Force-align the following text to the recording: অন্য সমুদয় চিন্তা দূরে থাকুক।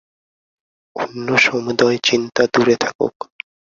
অন্য 0.95 1.27
সমুদয় 1.37 1.97
চিন্তা 2.03 2.43
দূরে 2.53 2.75
থাকুক। 2.75 3.15